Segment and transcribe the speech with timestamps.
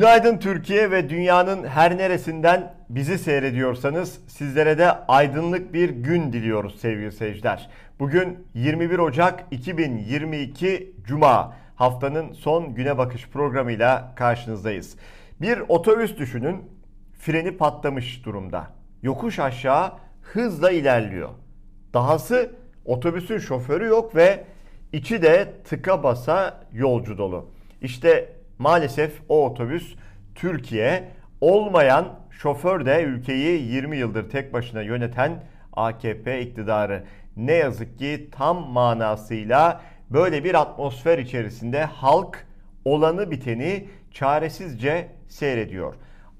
[0.00, 7.12] Günaydın Türkiye ve dünyanın her neresinden bizi seyrediyorsanız sizlere de aydınlık bir gün diliyoruz sevgili
[7.12, 7.70] seyirciler.
[7.98, 14.96] Bugün 21 Ocak 2022 Cuma haftanın son güne bakış programıyla karşınızdayız.
[15.40, 16.56] Bir otobüs düşünün
[17.18, 18.66] freni patlamış durumda.
[19.02, 21.28] Yokuş aşağı hızla ilerliyor.
[21.94, 22.50] Dahası
[22.84, 24.44] otobüsün şoförü yok ve
[24.92, 27.50] içi de tıka basa yolcu dolu.
[27.82, 29.94] İşte maalesef o otobüs
[30.34, 31.08] Türkiye
[31.40, 37.04] olmayan şoför de ülkeyi 20 yıldır tek başına yöneten AKP iktidarı.
[37.36, 42.46] Ne yazık ki tam manasıyla böyle bir atmosfer içerisinde halk
[42.84, 45.94] olanı biteni çaresizce seyrediyor.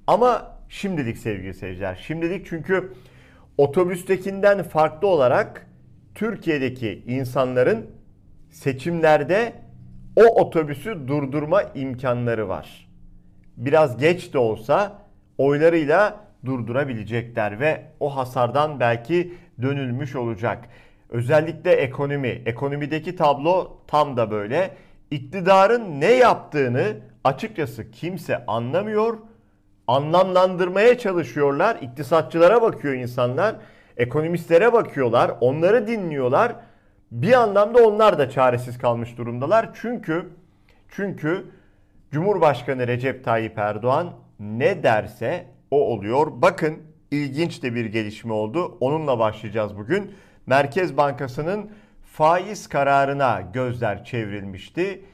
[0.07, 2.93] Ama şimdilik sevgili seyirciler, şimdilik çünkü
[3.59, 5.67] otobüstekinden farklı olarak
[6.15, 7.87] Türkiye'deki insanların
[8.51, 9.53] seçimlerde
[10.21, 12.89] o otobüsü durdurma imkanları var.
[13.57, 14.99] Biraz geç de olsa
[15.39, 20.65] oylarıyla durdurabilecekler ve o hasardan belki dönülmüş olacak.
[21.09, 24.71] Özellikle ekonomi, ekonomideki tablo tam da böyle.
[25.11, 29.19] İktidarın ne yaptığını açıkçası kimse anlamıyor.
[29.87, 31.77] Anlamlandırmaya çalışıyorlar.
[31.83, 33.57] İktisatçılara bakıyor insanlar.
[33.97, 35.31] Ekonomistlere bakıyorlar.
[35.41, 36.53] Onları dinliyorlar
[37.11, 39.71] bir anlamda onlar da çaresiz kalmış durumdalar.
[39.75, 40.29] Çünkü
[40.89, 41.47] çünkü
[42.11, 46.27] Cumhurbaşkanı Recep Tayyip Erdoğan ne derse o oluyor.
[46.35, 46.79] Bakın
[47.11, 48.79] ilginç de bir gelişme oldu.
[48.81, 50.15] Onunla başlayacağız bugün.
[50.47, 51.71] Merkez Bankası'nın
[52.05, 55.05] faiz kararına gözler çevrilmişti.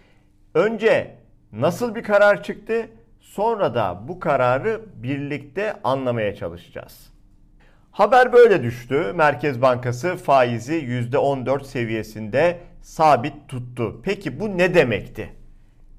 [0.55, 1.17] Önce
[1.53, 2.89] nasıl bir karar çıktı?
[3.21, 7.16] Sonra da bu kararı birlikte anlamaya çalışacağız.
[7.97, 9.13] Haber böyle düştü.
[9.15, 14.01] Merkez Bankası faizi %14 seviyesinde sabit tuttu.
[14.05, 15.33] Peki bu ne demekti?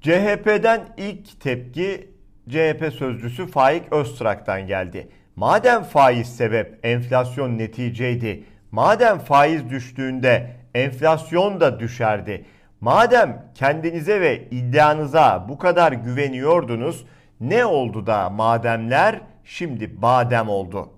[0.00, 2.10] CHP'den ilk tepki
[2.48, 5.08] CHP sözcüsü Faik Öztrak'tan geldi.
[5.36, 8.44] Madem faiz sebep, enflasyon neticeydi.
[8.70, 12.44] Madem faiz düştüğünde enflasyon da düşerdi.
[12.80, 17.06] Madem kendinize ve iddianıza bu kadar güveniyordunuz,
[17.40, 20.97] ne oldu da mademler şimdi badem oldu?''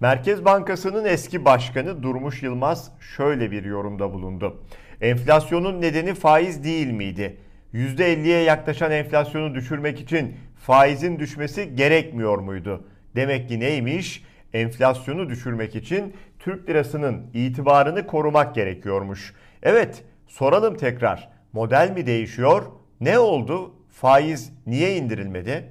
[0.00, 4.62] Merkez Bankası'nın eski başkanı Durmuş Yılmaz şöyle bir yorumda bulundu.
[5.00, 7.36] Enflasyonun nedeni faiz değil miydi?
[7.74, 12.84] %50'ye yaklaşan enflasyonu düşürmek için faizin düşmesi gerekmiyor muydu?
[13.16, 14.24] Demek ki neymiş?
[14.52, 19.34] Enflasyonu düşürmek için Türk lirasının itibarını korumak gerekiyormuş.
[19.62, 21.28] Evet, soralım tekrar.
[21.52, 22.62] Model mi değişiyor?
[23.00, 23.74] Ne oldu?
[23.90, 25.64] Faiz niye indirilmedi?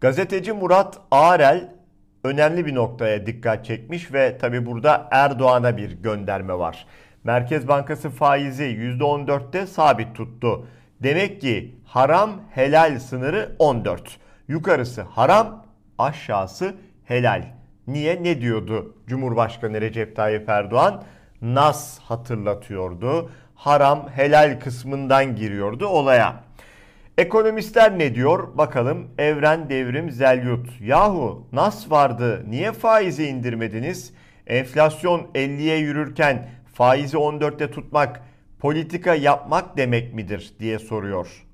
[0.00, 1.74] Gazeteci Murat Ağrel
[2.24, 6.86] önemli bir noktaya dikkat çekmiş ve tabi burada Erdoğan'a bir gönderme var.
[7.24, 10.66] Merkez Bankası faizi %14'te sabit tuttu.
[11.02, 14.18] Demek ki haram helal sınırı 14.
[14.48, 15.64] Yukarısı haram,
[15.98, 16.74] aşağısı
[17.04, 17.44] helal.
[17.86, 18.22] Niye?
[18.22, 21.02] Ne diyordu Cumhurbaşkanı Recep Tayyip Erdoğan?
[21.42, 23.30] Nas hatırlatıyordu.
[23.54, 26.34] Haram helal kısmından giriyordu olaya.
[27.18, 28.58] Ekonomistler ne diyor?
[28.58, 30.80] Bakalım Evren Devrim Zelyut.
[30.80, 34.12] Yahu nas vardı niye faizi indirmediniz?
[34.46, 38.22] Enflasyon 50'ye yürürken faizi 14'te tutmak
[38.58, 41.46] politika yapmak demek midir diye soruyor.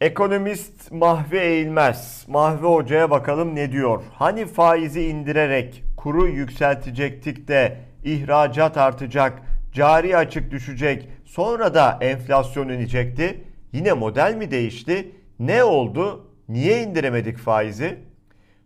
[0.00, 2.24] Ekonomist Mahve Eğilmez.
[2.28, 4.02] Mahve Hoca'ya bakalım ne diyor?
[4.12, 13.45] Hani faizi indirerek kuru yükseltecektik de ihracat artacak, cari açık düşecek, sonra da enflasyon inecekti.
[13.72, 15.12] Yine model mi değişti?
[15.38, 16.30] Ne oldu?
[16.48, 17.98] Niye indiremedik faizi?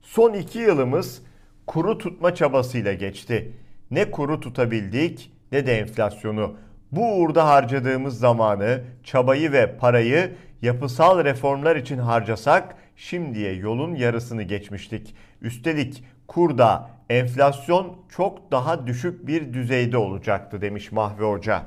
[0.02, 1.22] Son iki yılımız
[1.66, 3.52] kuru tutma çabasıyla geçti.
[3.90, 6.56] Ne kuru tutabildik ne de enflasyonu.
[6.92, 15.14] Bu uğurda harcadığımız zamanı, çabayı ve parayı yapısal reformlar için harcasak şimdiye yolun yarısını geçmiştik.
[15.42, 21.66] Üstelik kurda enflasyon çok daha düşük bir düzeyde olacaktı demiş Mahve Hoca.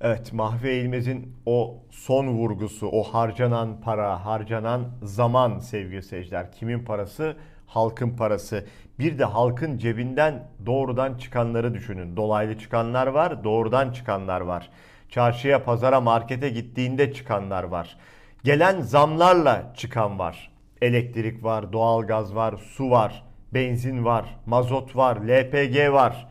[0.00, 6.52] Evet Mahve İlmez'in o son vurgusu, o harcanan para, harcanan zaman sevgili seyirciler.
[6.52, 7.36] Kimin parası?
[7.66, 8.66] Halkın parası.
[8.98, 12.16] Bir de halkın cebinden doğrudan çıkanları düşünün.
[12.16, 14.70] Dolaylı çıkanlar var, doğrudan çıkanlar var.
[15.08, 17.96] Çarşıya, pazara, markete gittiğinde çıkanlar var.
[18.44, 20.50] Gelen zamlarla çıkan var.
[20.82, 26.28] Elektrik var, doğalgaz var, su var, benzin var, mazot var, LPG var.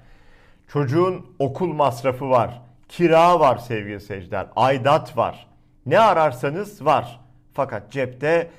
[0.67, 4.47] Çocuğun okul masrafı var Kira var sevgili seyirciler.
[4.55, 5.47] Aidat var.
[5.85, 7.19] Ne ararsanız var.
[7.53, 8.49] Fakat cepte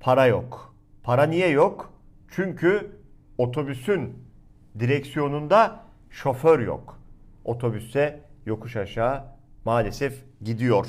[0.00, 0.74] para yok.
[1.02, 1.92] Para niye yok?
[2.28, 2.90] Çünkü
[3.38, 4.24] otobüsün
[4.78, 6.98] direksiyonunda şoför yok.
[7.44, 9.24] Otobüse yokuş aşağı
[9.64, 10.86] maalesef gidiyor.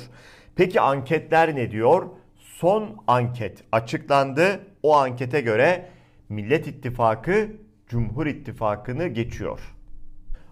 [0.56, 2.06] Peki anketler ne diyor?
[2.56, 4.60] son anket açıklandı.
[4.82, 5.88] O ankete göre
[6.28, 7.48] Millet İttifakı
[7.88, 9.75] Cumhur İttifakı'nı geçiyor.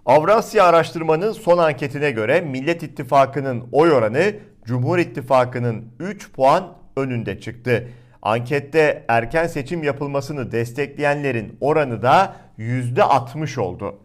[0.06, 4.34] Avrasya Araştırma'nın son anketine göre Millet İttifakı'nın oy oranı
[4.64, 7.88] Cumhur İttifakı'nın 3 puan önünde çıktı.
[8.22, 13.98] Ankette erken seçim yapılmasını destekleyenlerin oranı da %60 oldu.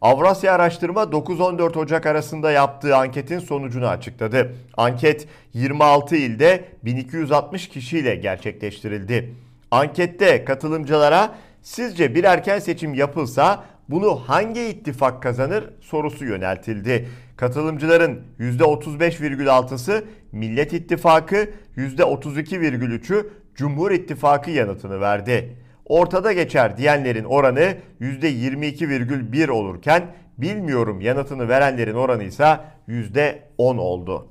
[0.00, 4.54] Avrasya Araştırma 9-14 Ocak arasında yaptığı anketin sonucunu açıkladı.
[4.76, 9.34] Anket 26 ilde 1260 kişiyle gerçekleştirildi.
[9.70, 17.08] Ankette katılımcılara sizce bir erken seçim yapılsa bunu hangi ittifak kazanır sorusu yöneltildi.
[17.36, 25.56] Katılımcıların %35,6'sı Millet İttifakı, %32,3'ü Cumhur İttifakı yanıtını verdi.
[25.84, 34.28] Ortada geçer diyenlerin oranı %22,1 olurken bilmiyorum yanıtını verenlerin oranı ise %10 oldu.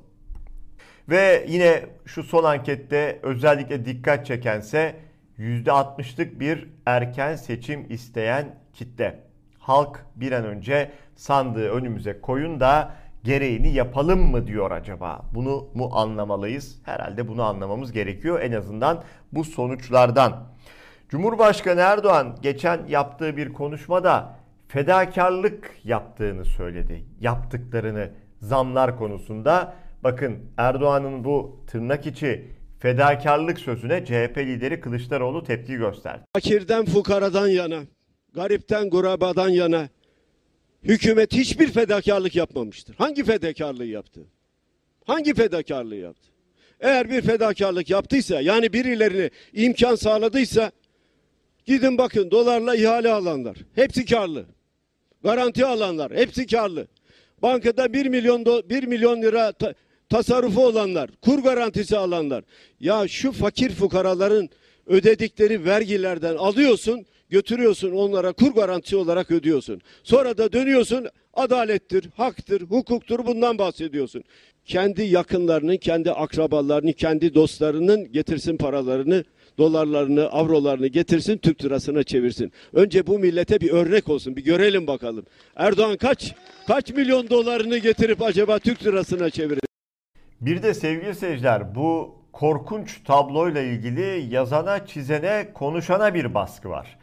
[1.10, 4.96] Ve yine şu son ankette özellikle dikkat çekense
[5.40, 9.20] %60'lık bir erken seçim isteyen kitle.
[9.66, 12.92] Halk bir an önce sandığı önümüze koyun da
[13.24, 15.22] gereğini yapalım mı diyor acaba?
[15.34, 16.82] Bunu mu anlamalıyız?
[16.84, 20.44] Herhalde bunu anlamamız gerekiyor en azından bu sonuçlardan.
[21.10, 24.36] Cumhurbaşkanı Erdoğan geçen yaptığı bir konuşmada
[24.68, 27.06] fedakarlık yaptığını söyledi.
[27.20, 28.10] Yaptıklarını
[28.40, 29.74] zamlar konusunda
[30.04, 36.22] bakın Erdoğan'ın bu tırnak içi fedakarlık sözüne CHP lideri Kılıçdaroğlu tepki gösterdi.
[36.34, 37.82] Fakirden fukaradan yana,
[38.36, 39.90] garipten gurabadan yana
[40.84, 42.96] hükümet hiçbir fedakarlık yapmamıştır.
[42.96, 44.22] Hangi fedakarlığı yaptı?
[45.06, 46.30] Hangi fedakarlığı yaptı?
[46.80, 50.72] Eğer bir fedakarlık yaptıysa yani birilerine imkan sağladıysa
[51.66, 54.46] gidin bakın dolarla ihale alanlar hepsi karlı.
[55.24, 56.88] Garanti alanlar hepsi karlı.
[57.42, 59.74] Bankada 1 milyon do, 1 milyon lira ta,
[60.10, 62.44] tasarrufu olanlar, kur garantisi alanlar.
[62.80, 64.50] Ya şu fakir fukaraların
[64.86, 69.82] ödedikleri vergilerden alıyorsun, götürüyorsun onlara kur garantisi olarak ödüyorsun.
[70.04, 74.24] Sonra da dönüyorsun adalettir, haktır, hukuktur bundan bahsediyorsun.
[74.66, 79.24] Kendi yakınlarının, kendi akrabalarını, kendi dostlarının getirsin paralarını,
[79.58, 82.52] dolarlarını, avrolarını getirsin, Türk lirasına çevirsin.
[82.74, 85.26] Önce bu millete bir örnek olsun, bir görelim bakalım.
[85.56, 86.36] Erdoğan kaç
[86.68, 89.62] kaç milyon dolarını getirip acaba Türk lirasına çevirir?
[90.42, 96.98] Bir de sevgili seyirciler bu korkunç tabloyla ilgili yazana, çizene, konuşana bir baskı var.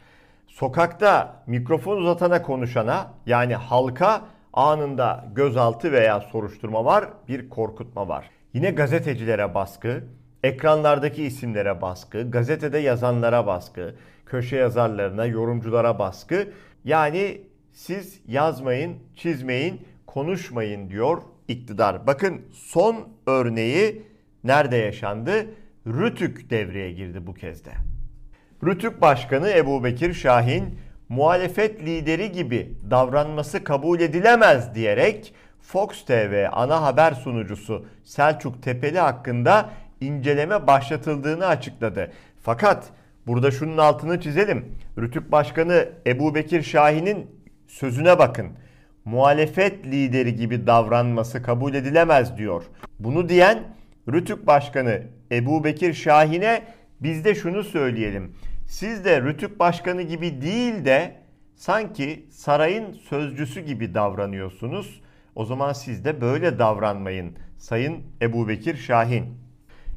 [0.53, 4.21] Sokakta mikrofon uzatana konuşana yani halka
[4.53, 8.29] anında gözaltı veya soruşturma var, bir korkutma var.
[8.53, 10.03] Yine gazetecilere baskı,
[10.43, 13.95] ekranlardaki isimlere baskı, gazetede yazanlara baskı,
[14.25, 16.47] köşe yazarlarına, yorumculara baskı.
[16.85, 17.41] Yani
[17.71, 22.07] siz yazmayın, çizmeyin, konuşmayın diyor iktidar.
[22.07, 24.03] Bakın son örneği
[24.43, 25.45] nerede yaşandı?
[25.87, 27.92] Rütük devreye girdi bu kez de.
[28.65, 30.79] Rütük Başkanı Ebu Bekir Şahin
[31.09, 39.69] muhalefet lideri gibi davranması kabul edilemez diyerek Fox TV ana haber sunucusu Selçuk Tepeli hakkında
[40.01, 42.11] inceleme başlatıldığını açıkladı.
[42.43, 42.89] Fakat
[43.27, 44.65] burada şunun altını çizelim.
[44.97, 47.31] Rütük Başkanı Ebu Bekir Şahin'in
[47.67, 48.47] sözüne bakın.
[49.05, 52.63] Muhalefet lideri gibi davranması kabul edilemez diyor.
[52.99, 53.63] Bunu diyen
[54.13, 55.01] Rütük Başkanı
[55.31, 56.61] Ebu Bekir Şahin'e
[56.99, 58.35] biz de şunu söyleyelim.
[58.73, 61.15] Siz de Rütük Başkanı gibi değil de
[61.55, 65.01] sanki sarayın sözcüsü gibi davranıyorsunuz.
[65.35, 69.25] O zaman siz de böyle davranmayın Sayın Ebu Bekir Şahin.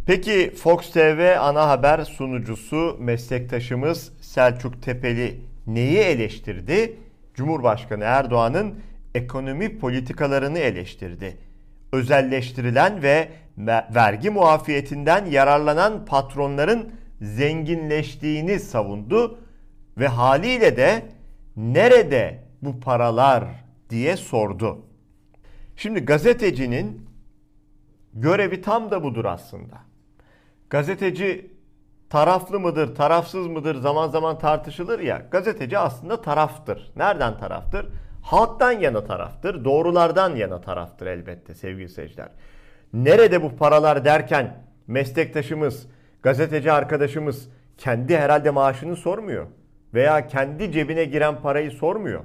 [0.07, 6.97] Peki Fox TV ana haber sunucusu meslektaşımız Selçuk Tepeli neyi eleştirdi?
[7.35, 8.75] Cumhurbaşkanı Erdoğan'ın
[9.15, 11.37] ekonomi politikalarını eleştirdi.
[11.93, 13.29] Özelleştirilen ve
[13.95, 19.39] vergi muafiyetinden yararlanan patronların zenginleştiğini savundu
[19.99, 21.07] ve haliyle de
[21.57, 23.45] nerede bu paralar
[23.91, 24.79] diye sordu.
[25.77, 27.07] Şimdi gazetecinin
[28.15, 29.77] görevi tam da budur aslında.
[30.71, 31.51] Gazeteci
[32.11, 35.27] taraflı mıdır, tarafsız mıdır zaman zaman tartışılır ya.
[35.31, 36.93] Gazeteci aslında taraftır.
[36.97, 37.87] Nereden taraftır?
[38.23, 39.65] Halktan yana taraftır.
[39.65, 42.29] Doğrulardan yana taraftır elbette sevgili seyirciler.
[42.93, 45.87] Nerede bu paralar derken meslektaşımız,
[46.27, 49.47] gazeteci arkadaşımız kendi herhalde maaşını sormuyor.
[49.95, 52.25] Veya kendi cebine giren parayı sormuyor.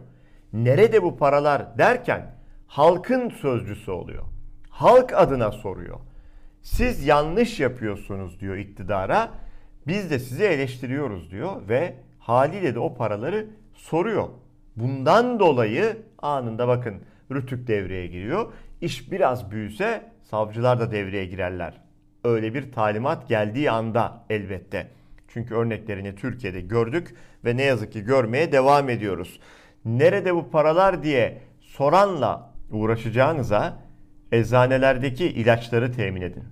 [0.54, 2.36] Nerede bu paralar derken
[2.68, 4.24] halkın sözcüsü oluyor.
[4.70, 6.00] Halk adına soruyor.
[6.62, 9.32] Siz yanlış yapıyorsunuz diyor iktidara.
[9.88, 14.28] Biz de sizi eleştiriyoruz diyor ve haliyle de o paraları soruyor.
[14.76, 16.96] Bundan dolayı anında bakın
[17.32, 18.54] Rütük devreye giriyor.
[18.82, 21.91] İş biraz büyüse savcılar da devreye girerler.
[22.24, 24.88] Öyle bir talimat geldiği anda elbette.
[25.28, 29.40] Çünkü örneklerini Türkiye'de gördük ve ne yazık ki görmeye devam ediyoruz.
[29.86, 33.78] Nerede bu paralar diye soranla uğraşacağınıza
[34.32, 36.44] eczanelerdeki ilaçları temin edin.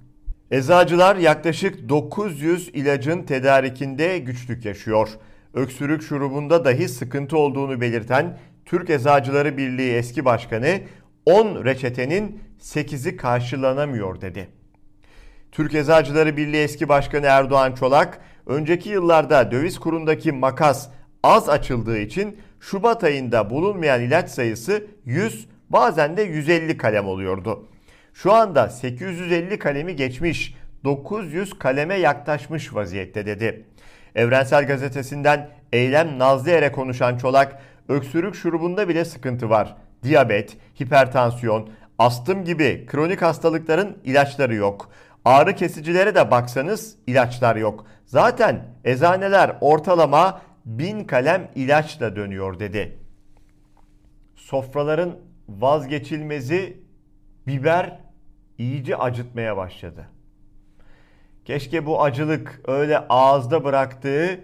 [0.51, 5.09] Eczacılar yaklaşık 900 ilacın tedarikinde güçlük yaşıyor.
[5.53, 10.81] Öksürük şurubunda dahi sıkıntı olduğunu belirten Türk Eczacıları Birliği eski başkanı
[11.25, 14.58] 10 reçetenin 8'i karşılanamıyor dedi.
[15.51, 20.89] Türk Eczacıları Birliği eski başkanı Erdoğan Çolak, önceki yıllarda döviz kurundaki makas
[21.24, 27.70] az açıldığı için Şubat ayında bulunmayan ilaç sayısı 100 bazen de 150 kalem oluyordu.
[28.13, 33.65] Şu anda 850 kalemi geçmiş, 900 kaleme yaklaşmış vaziyette dedi.
[34.15, 39.75] Evrensel Gazetesi'nden Eylem Nazlıer'e konuşan Çolak, öksürük şurubunda bile sıkıntı var.
[40.03, 44.89] Diyabet, hipertansiyon, astım gibi kronik hastalıkların ilaçları yok.
[45.25, 47.85] Ağrı kesicilere de baksanız ilaçlar yok.
[48.05, 52.99] Zaten eczaneler ortalama 1000 kalem ilaçla dönüyor dedi.
[54.35, 55.15] Sofraların
[55.49, 56.77] vazgeçilmezi
[57.47, 57.99] biber
[58.57, 60.05] iyice acıtmaya başladı.
[61.45, 64.39] Keşke bu acılık öyle ağızda bıraktığı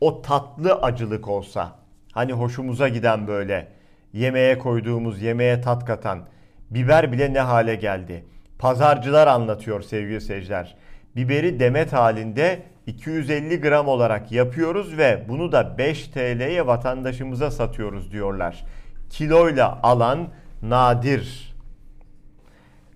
[0.00, 1.78] o tatlı acılık olsa.
[2.12, 3.72] Hani hoşumuza giden böyle
[4.12, 6.28] yemeğe koyduğumuz, yemeğe tat katan
[6.70, 8.24] biber bile ne hale geldi.
[8.62, 10.74] Pazarcılar anlatıyor sevgili seyirciler.
[11.16, 18.64] Biberi demet halinde 250 gram olarak yapıyoruz ve bunu da 5 TL'ye vatandaşımıza satıyoruz diyorlar.
[19.10, 20.28] Kiloyla alan
[20.62, 21.54] nadir.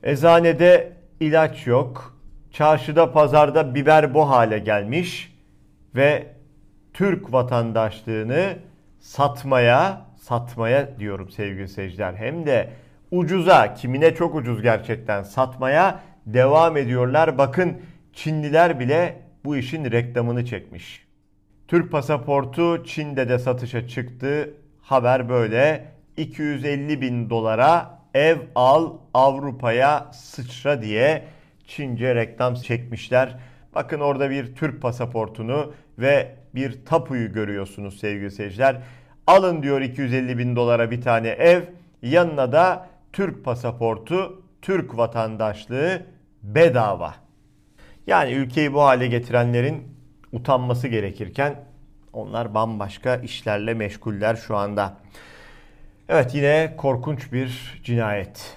[0.02, 2.16] Eczanede ilaç yok.
[2.52, 5.34] Çarşıda pazarda biber bu hale gelmiş
[5.94, 6.26] ve
[6.94, 8.56] Türk vatandaşlığını
[9.00, 12.14] satmaya, satmaya diyorum sevgili seyirciler.
[12.14, 12.70] Hem de
[13.10, 17.38] ucuza, kimine çok ucuz gerçekten satmaya devam ediyorlar.
[17.38, 17.76] Bakın
[18.12, 21.06] Çinliler bile bu işin reklamını çekmiş.
[21.68, 24.54] Türk pasaportu Çin'de de satışa çıktı.
[24.82, 25.84] Haber böyle
[26.16, 31.24] 250 bin dolara ev al Avrupa'ya sıçra diye
[31.66, 33.36] Çince reklam çekmişler.
[33.74, 38.76] Bakın orada bir Türk pasaportunu ve bir tapuyu görüyorsunuz sevgili seyirciler.
[39.26, 41.62] Alın diyor 250 bin dolara bir tane ev.
[42.02, 46.06] Yanına da Türk pasaportu, Türk vatandaşlığı
[46.42, 47.14] bedava.
[48.06, 49.82] Yani ülkeyi bu hale getirenlerin
[50.32, 51.64] utanması gerekirken
[52.12, 54.96] onlar bambaşka işlerle meşguller şu anda.
[56.08, 58.56] Evet yine korkunç bir cinayet.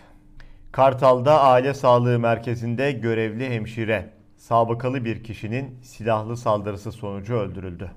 [0.72, 7.92] Kartal'da aile sağlığı merkezinde görevli hemşire sabıkalı bir kişinin silahlı saldırısı sonucu öldürüldü.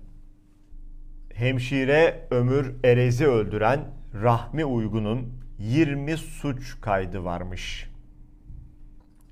[1.34, 3.80] Hemşire Ömür Erez'i öldüren
[4.22, 7.90] Rahmi Uygun'un 20 suç kaydı varmış.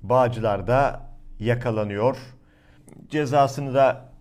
[0.01, 1.09] Bağcılar'da
[1.39, 2.17] yakalanıyor.
[3.09, 4.13] Cezasını da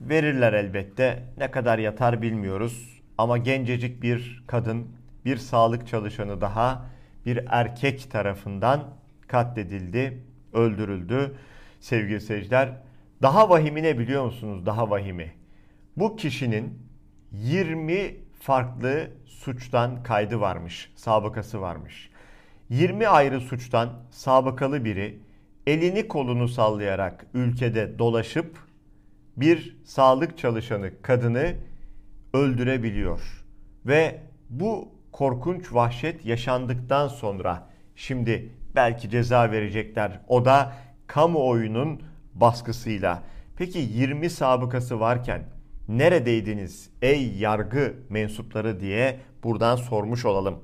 [0.00, 1.22] verirler elbette.
[1.38, 3.02] Ne kadar yatar bilmiyoruz.
[3.18, 4.88] Ama gencecik bir kadın,
[5.24, 6.86] bir sağlık çalışanı daha
[7.26, 8.84] bir erkek tarafından
[9.28, 11.34] katledildi, öldürüldü.
[11.80, 12.72] Sevgili seyirciler,
[13.22, 14.66] daha vahimine biliyor musunuz?
[14.66, 15.32] Daha vahimi.
[15.96, 16.78] Bu kişinin
[17.32, 22.10] 20 farklı suçtan kaydı varmış, sabıkası varmış.
[22.68, 25.18] 20 ayrı suçtan sabıkalı biri
[25.66, 28.58] elini kolunu sallayarak ülkede dolaşıp
[29.36, 31.54] bir sağlık çalışanı kadını
[32.32, 33.44] öldürebiliyor.
[33.86, 34.20] Ve
[34.50, 40.20] bu korkunç vahşet yaşandıktan sonra şimdi belki ceza verecekler.
[40.28, 40.72] O da
[41.06, 42.02] kamuoyunun
[42.34, 43.22] baskısıyla.
[43.56, 45.42] Peki 20 sabıkası varken
[45.88, 50.58] neredeydiniz ey yargı mensupları diye buradan sormuş olalım.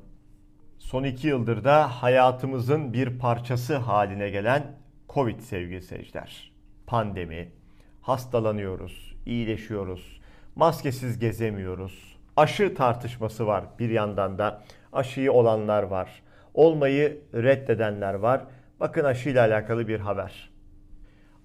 [0.79, 4.62] Son iki yıldır da hayatımızın bir parçası haline gelen
[5.09, 6.53] Covid sevgili seyirciler.
[6.87, 7.53] Pandemi,
[8.00, 10.21] hastalanıyoruz, iyileşiyoruz,
[10.57, 12.19] maskesiz gezemiyoruz.
[12.37, 14.62] Aşı tartışması var bir yandan da.
[14.93, 16.23] Aşıyı olanlar var.
[16.55, 18.45] Olmayı reddedenler var.
[18.81, 20.50] Bakın aşıyla alakalı bir haber.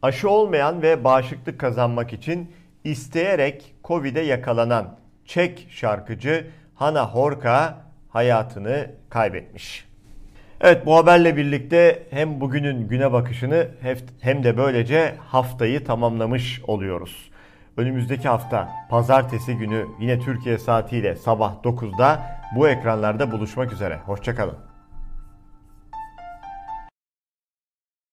[0.01, 2.51] Aşı olmayan ve bağışıklık kazanmak için
[2.85, 7.77] isteyerek Covid'e yakalanan Çek şarkıcı Hana Horka
[8.09, 9.87] hayatını kaybetmiş.
[10.61, 13.67] Evet bu haberle birlikte hem bugünün güne bakışını
[14.21, 17.31] hem de böylece haftayı tamamlamış oluyoruz.
[17.77, 23.97] Önümüzdeki hafta pazartesi günü yine Türkiye saatiyle sabah 9'da bu ekranlarda buluşmak üzere.
[24.05, 24.74] Hoşçakalın.